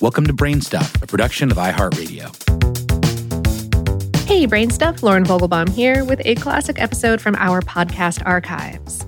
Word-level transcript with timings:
Welcome 0.00 0.26
to 0.28 0.32
Brainstuff, 0.32 1.02
a 1.02 1.06
production 1.06 1.50
of 1.50 1.58
iHeartRadio. 1.58 2.34
Hey, 4.26 4.46
Brainstuff, 4.46 5.02
Lauren 5.02 5.24
Vogelbaum 5.24 5.68
here 5.68 6.06
with 6.06 6.22
a 6.24 6.36
classic 6.36 6.80
episode 6.80 7.20
from 7.20 7.34
our 7.34 7.60
podcast 7.60 8.22
archives. 8.24 9.04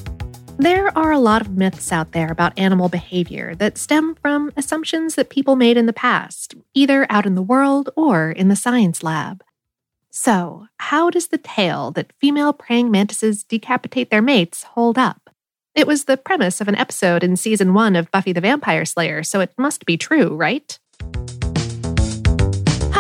There 0.59 0.97
are 0.99 1.11
a 1.11 1.19
lot 1.19 1.41
of 1.41 1.57
myths 1.57 1.93
out 1.93 2.13
there 2.13 2.31
about 2.31 2.59
animal 2.59 2.91
behavior 2.91 3.55
that 3.55 3.79
stem 3.79 4.17
from 4.17 4.53
assumptions 4.55 5.15
that 5.15 5.31
people 5.31 5.57
made 5.57 5.79
in 5.79 5.87
the 5.87 5.95
past, 5.95 6.55
either 6.75 7.07
out 7.09 7.25
in 7.25 7.37
the 7.37 7.41
world 7.41 7.89
or 7.97 8.31
in 8.31 8.49
the 8.49 8.57
science 8.57 9.03
lab. 9.03 9.43
So, 10.11 10.67
how 10.77 11.09
does 11.09 11.29
the 11.29 11.39
tale 11.39 11.91
that 11.93 12.13
female 12.21 12.53
praying 12.53 12.91
mantises 12.91 13.45
decapitate 13.45 14.11
their 14.11 14.21
mates 14.21 14.65
hold 14.65 14.99
up? 14.99 15.31
It 15.75 15.87
was 15.87 16.05
the 16.05 16.19
premise 16.19 16.61
of 16.61 16.69
an 16.69 16.75
episode 16.75 17.25
in 17.25 17.37
season 17.37 17.73
one 17.73 17.97
of 17.97 18.11
Buffy 18.11 18.35
the 18.35 18.43
Vampire 18.43 18.85
Slayer, 18.85 19.23
so 19.23 19.41
it 19.41 19.55
must 19.57 19.87
be 19.87 19.97
true, 19.97 20.37
right? 20.37 20.79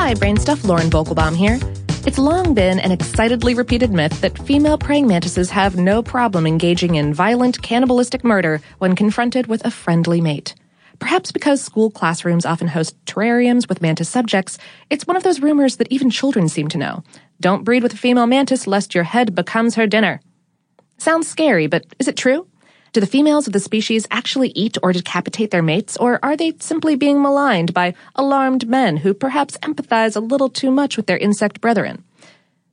Hi, 0.02 0.14
Brainstuff, 0.14 0.64
Lauren 0.64 0.90
Vogelbaum 0.90 1.36
here. 1.36 1.60
It's 2.04 2.18
long 2.18 2.54
been 2.54 2.80
an 2.80 2.90
excitedly 2.90 3.54
repeated 3.54 3.92
myth 3.92 4.20
that 4.20 4.36
female 4.36 4.76
praying 4.76 5.06
mantises 5.06 5.48
have 5.50 5.76
no 5.76 6.02
problem 6.02 6.44
engaging 6.44 6.96
in 6.96 7.14
violent, 7.14 7.62
cannibalistic 7.62 8.24
murder 8.24 8.60
when 8.78 8.96
confronted 8.96 9.46
with 9.46 9.64
a 9.64 9.70
friendly 9.70 10.20
mate. 10.20 10.56
Perhaps 10.98 11.30
because 11.30 11.62
school 11.62 11.88
classrooms 11.88 12.44
often 12.44 12.66
host 12.66 12.96
terrariums 13.04 13.68
with 13.68 13.80
mantis 13.80 14.08
subjects, 14.08 14.58
it's 14.90 15.06
one 15.06 15.16
of 15.16 15.22
those 15.22 15.40
rumors 15.40 15.76
that 15.76 15.92
even 15.92 16.10
children 16.10 16.48
seem 16.48 16.66
to 16.66 16.78
know. 16.78 17.04
Don't 17.40 17.62
breed 17.62 17.84
with 17.84 17.94
a 17.94 17.96
female 17.96 18.26
mantis 18.26 18.66
lest 18.66 18.96
your 18.96 19.04
head 19.04 19.36
becomes 19.36 19.76
her 19.76 19.86
dinner. 19.86 20.20
Sounds 20.98 21.28
scary, 21.28 21.68
but 21.68 21.86
is 22.00 22.08
it 22.08 22.16
true? 22.16 22.48
Do 22.92 23.00
the 23.00 23.06
females 23.06 23.46
of 23.46 23.54
the 23.54 23.60
species 23.60 24.06
actually 24.10 24.50
eat 24.50 24.76
or 24.82 24.92
decapitate 24.92 25.50
their 25.50 25.62
mates, 25.62 25.96
or 25.96 26.20
are 26.22 26.36
they 26.36 26.52
simply 26.58 26.94
being 26.94 27.22
maligned 27.22 27.72
by 27.72 27.94
alarmed 28.16 28.68
men 28.68 28.98
who 28.98 29.14
perhaps 29.14 29.56
empathize 29.58 30.14
a 30.14 30.20
little 30.20 30.50
too 30.50 30.70
much 30.70 30.98
with 30.98 31.06
their 31.06 31.16
insect 31.16 31.62
brethren? 31.62 32.04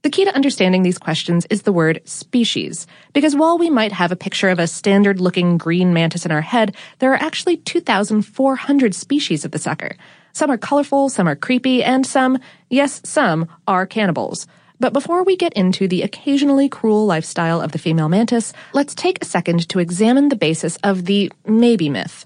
The 0.01 0.09
key 0.09 0.25
to 0.25 0.35
understanding 0.35 0.83
these 0.83 0.97
questions 0.97 1.45
is 1.49 1.61
the 1.61 1.71
word 1.71 2.01
species, 2.03 2.85
because 3.13 3.33
while 3.33 3.57
we 3.57 3.69
might 3.69 3.93
have 3.93 4.11
a 4.11 4.17
picture 4.17 4.49
of 4.49 4.59
a 4.59 4.67
standard 4.67 5.21
looking 5.21 5.57
green 5.57 5.93
mantis 5.93 6.25
in 6.25 6.31
our 6.31 6.41
head, 6.41 6.75
there 6.99 7.13
are 7.13 7.23
actually 7.23 7.55
2,400 7.55 8.93
species 8.93 9.45
of 9.45 9.51
the 9.51 9.59
sucker. 9.59 9.95
Some 10.33 10.51
are 10.51 10.57
colorful, 10.57 11.07
some 11.07 11.29
are 11.29 11.35
creepy, 11.35 11.81
and 11.81 12.05
some, 12.05 12.39
yes, 12.69 12.99
some, 13.05 13.47
are 13.69 13.85
cannibals. 13.85 14.47
But 14.79 14.93
before 14.93 15.23
we 15.23 15.35
get 15.35 15.53
into 15.53 15.89
the 15.89 16.03
occasionally 16.03 16.69
cruel 16.69 17.05
lifestyle 17.05 17.59
of 17.59 17.73
the 17.73 17.79
female 17.79 18.07
mantis, 18.07 18.53
let's 18.73 18.95
take 18.95 19.21
a 19.21 19.25
second 19.25 19.67
to 19.69 19.79
examine 19.79 20.29
the 20.29 20.37
basis 20.37 20.77
of 20.83 21.05
the 21.05 21.31
maybe 21.45 21.89
myth. 21.89 22.25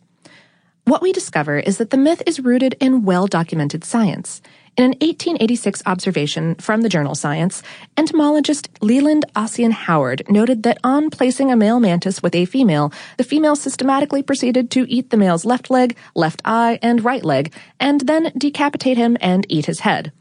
What 0.86 1.02
we 1.02 1.12
discover 1.14 1.58
is 1.58 1.78
that 1.78 1.90
the 1.90 1.98
myth 1.98 2.22
is 2.28 2.42
rooted 2.42 2.76
in 2.80 3.06
well 3.06 3.26
documented 3.26 3.84
science. 3.84 4.42
In 4.76 4.86
an 4.86 4.92
1886 5.02 5.84
observation 5.86 6.56
from 6.56 6.82
the 6.82 6.90
journal 6.90 7.16
Science, 7.16 7.62
entomologist 7.96 8.70
Leland 8.82 9.24
Ossian 9.36 9.72
Howard 9.72 10.24
noted 10.30 10.64
that 10.64 10.80
on 10.84 11.10
placing 11.10 11.52
a 11.52 11.56
male 11.56 11.80
mantis 11.80 12.24
with 12.24 12.36
a 12.36 12.46
female, 12.46 12.92
the 13.18 13.24
female 13.24 13.56
systematically 13.56 14.24
proceeded 14.24 14.72
to 14.72 14.90
eat 14.90 15.10
the 15.10 15.18
male's 15.18 15.46
left 15.46 15.70
leg, 15.70 15.96
left 16.16 16.42
eye, 16.44 16.80
and 16.82 17.06
right 17.06 17.24
leg, 17.24 17.54
and 17.80 18.02
then 18.02 18.32
decapitate 18.36 18.98
him 18.98 19.16
and 19.22 19.46
eat 19.48 19.68
his 19.68 19.82
head. 19.82 20.12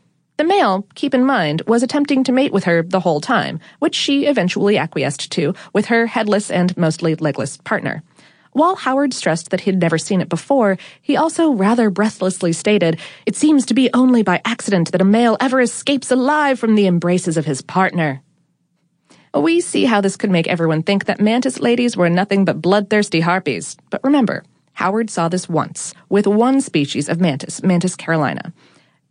The 0.43 0.49
male, 0.49 0.85
keep 0.97 1.15
in 1.15 1.25
mind, 1.25 1.63
was 1.69 1.85
attempting 1.85 2.25
to 2.25 2.33
mate 2.33 2.53
with 2.53 2.65
her 2.65 2.83
the 2.83 2.99
whole 2.99 3.21
time, 3.21 3.61
which 3.79 3.95
she 3.95 4.27
eventually 4.27 4.77
acquiesced 4.77 5.31
to 5.31 5.55
with 5.73 5.87
her 5.87 6.07
headless 6.07 6.51
and 6.51 6.77
mostly 6.77 7.15
legless 7.15 7.59
partner. 7.59 8.03
While 8.51 8.75
Howard 8.75 9.15
stressed 9.15 9.51
that 9.51 9.61
he'd 9.61 9.79
never 9.79 9.99
seen 9.99 10.21
it 10.21 10.29
before, 10.29 10.79
he 11.01 11.17
also 11.17 11.53
rather 11.53 11.91
breathlessly 11.91 12.53
stated, 12.53 12.99
It 13.25 13.37
seems 13.37 13.65
to 13.67 13.75
be 13.75 13.89
only 13.95 14.25
by 14.25 14.41
accident 14.45 14.91
that 14.91 15.01
a 15.01 15.05
male 15.05 15.37
ever 15.39 15.61
escapes 15.61 16.11
alive 16.11 16.59
from 16.59 16.75
the 16.75 16.89
embraces 16.89 17.37
of 17.37 17.47
his 17.47 17.63
partner. 17.63 18.21
We 19.33 19.61
see 19.61 19.85
how 19.85 20.01
this 20.01 20.17
could 20.17 20.33
make 20.33 20.49
everyone 20.49 20.83
think 20.83 21.05
that 21.05 21.21
mantis 21.21 21.61
ladies 21.61 21.97
were 21.97 22.11
nothing 22.11 22.45
but 22.45 22.61
bloodthirsty 22.61 23.21
harpies. 23.21 23.77
But 23.91 24.03
remember, 24.03 24.43
Howard 24.73 25.09
saw 25.09 25.29
this 25.29 25.49
once, 25.49 25.95
with 26.09 26.27
one 26.27 26.61
species 26.61 27.09
of 27.09 27.21
mantis, 27.21 27.63
Mantis 27.63 27.95
carolina. 27.95 28.53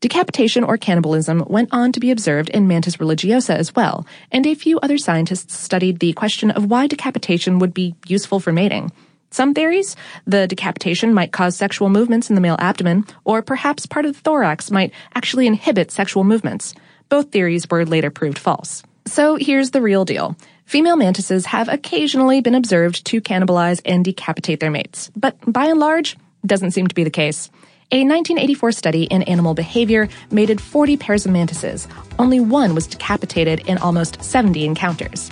Decapitation 0.01 0.63
or 0.63 0.77
cannibalism 0.77 1.43
went 1.45 1.69
on 1.71 1.91
to 1.91 1.99
be 1.99 2.09
observed 2.09 2.49
in 2.49 2.67
Mantis 2.67 2.97
religiosa 2.97 3.55
as 3.55 3.75
well, 3.75 4.07
and 4.31 4.47
a 4.47 4.55
few 4.55 4.79
other 4.79 4.97
scientists 4.97 5.55
studied 5.55 5.99
the 5.99 6.11
question 6.13 6.49
of 6.49 6.65
why 6.65 6.87
decapitation 6.87 7.59
would 7.59 7.71
be 7.71 7.93
useful 8.07 8.39
for 8.39 8.51
mating. 8.51 8.91
Some 9.29 9.53
theories, 9.53 9.95
the 10.25 10.47
decapitation 10.47 11.13
might 11.13 11.31
cause 11.31 11.55
sexual 11.55 11.89
movements 11.89 12.29
in 12.29 12.35
the 12.35 12.41
male 12.41 12.55
abdomen, 12.57 13.05
or 13.25 13.43
perhaps 13.43 13.85
part 13.85 14.05
of 14.05 14.15
the 14.15 14.19
thorax 14.21 14.71
might 14.71 14.91
actually 15.13 15.45
inhibit 15.45 15.91
sexual 15.91 16.23
movements. 16.23 16.73
Both 17.09 17.31
theories 17.31 17.69
were 17.69 17.85
later 17.85 18.09
proved 18.09 18.39
false. 18.39 18.81
So 19.05 19.35
here's 19.35 19.69
the 19.69 19.83
real 19.83 20.03
deal. 20.03 20.35
Female 20.65 20.95
mantises 20.95 21.45
have 21.45 21.69
occasionally 21.69 22.41
been 22.41 22.55
observed 22.55 23.05
to 23.05 23.21
cannibalize 23.21 23.81
and 23.85 24.03
decapitate 24.03 24.61
their 24.61 24.71
mates, 24.71 25.11
but 25.15 25.37
by 25.45 25.65
and 25.65 25.79
large, 25.79 26.17
doesn't 26.43 26.71
seem 26.71 26.87
to 26.87 26.95
be 26.95 27.03
the 27.03 27.11
case. 27.11 27.51
A 27.93 28.05
1984 28.05 28.71
study 28.71 29.03
in 29.03 29.21
animal 29.23 29.53
behavior 29.53 30.07
mated 30.31 30.61
40 30.61 30.95
pairs 30.95 31.25
of 31.25 31.33
mantises. 31.33 31.89
Only 32.19 32.39
one 32.39 32.73
was 32.73 32.87
decapitated 32.87 33.67
in 33.67 33.77
almost 33.79 34.23
70 34.23 34.63
encounters. 34.63 35.29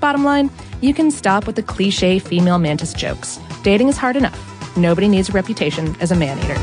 Bottom 0.00 0.24
line, 0.24 0.50
you 0.80 0.94
can 0.94 1.10
stop 1.10 1.46
with 1.46 1.56
the 1.56 1.62
cliche 1.62 2.18
female 2.18 2.58
mantis 2.58 2.94
jokes. 2.94 3.38
Dating 3.62 3.88
is 3.88 3.98
hard 3.98 4.16
enough. 4.16 4.74
Nobody 4.74 5.06
needs 5.06 5.28
a 5.28 5.32
reputation 5.32 5.94
as 6.00 6.10
a 6.10 6.16
man 6.16 6.38
eater. 6.38 6.54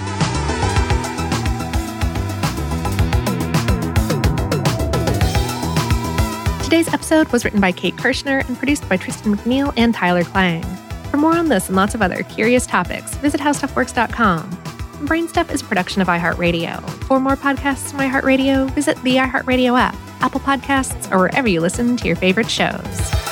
Today's 6.64 6.92
episode 6.92 7.28
was 7.32 7.46
written 7.46 7.62
by 7.62 7.72
Kate 7.72 7.96
Kirschner 7.98 8.40
and 8.48 8.58
produced 8.58 8.90
by 8.90 8.98
Tristan 8.98 9.38
McNeil 9.38 9.72
and 9.78 9.94
Tyler 9.94 10.24
Klang. 10.24 10.64
For 11.12 11.18
more 11.18 11.36
on 11.36 11.50
this 11.50 11.68
and 11.68 11.76
lots 11.76 11.94
of 11.94 12.02
other 12.02 12.24
curious 12.24 12.66
topics, 12.66 13.14
visit 13.18 13.40
howstuffworks.com. 13.40 14.75
Brainstuff 15.00 15.52
is 15.52 15.62
production 15.62 16.02
of 16.02 16.08
iHeartRadio. 16.08 16.82
For 17.06 17.20
more 17.20 17.36
podcasts 17.36 17.92
from 17.92 18.00
iHeartRadio, 18.00 18.70
visit 18.72 19.02
the 19.04 19.18
iHeartRadio 19.18 19.80
app, 19.80 19.96
Apple 20.22 20.40
Podcasts, 20.40 21.12
or 21.12 21.20
wherever 21.20 21.48
you 21.48 21.62
listen 21.62 21.98
to 21.98 22.08
your 22.08 22.16
favorite 22.16 22.50
shows. 22.50 23.25